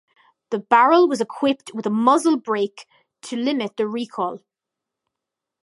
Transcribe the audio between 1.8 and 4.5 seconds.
a muzzle brake to limit the recoil.